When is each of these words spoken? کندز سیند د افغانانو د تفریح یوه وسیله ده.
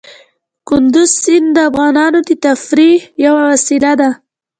کندز 0.67 1.09
سیند 1.21 1.49
د 1.55 1.57
افغانانو 1.69 2.19
د 2.27 2.29
تفریح 2.45 3.01
یوه 3.25 3.41
وسیله 3.51 3.91
ده. 3.99 4.09